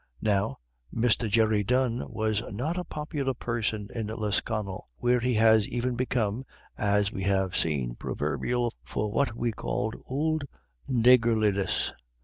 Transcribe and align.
Now, 0.23 0.57
Mr. 0.91 1.29
Jerry 1.29 1.63
Dunne 1.63 2.07
was 2.11 2.41
not 2.51 2.75
a 2.75 2.83
popular 2.83 3.35
person 3.35 3.87
in 3.93 4.07
Lisconnel, 4.07 4.89
where 4.97 5.19
he 5.19 5.35
has 5.35 5.67
even 5.67 5.93
become, 5.93 6.43
as 6.75 7.11
we 7.11 7.21
have 7.21 7.55
seen, 7.55 7.93
proverbial 7.93 8.73
for 8.83 9.11
what 9.11 9.35
we 9.37 9.51
call 9.51 9.93
"ould 10.11 10.47
naygurliness." 10.89 11.91